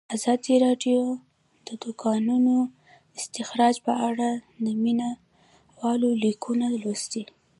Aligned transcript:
ازادي 0.15 0.55
راډیو 0.65 1.01
د 1.67 1.69
د 1.83 1.85
کانونو 2.03 2.55
استخراج 3.19 3.75
په 3.85 3.93
اړه 4.09 4.29
د 4.63 4.67
مینه 4.83 5.09
والو 5.79 6.09
لیکونه 6.23 6.65
لوستي. 6.83 7.23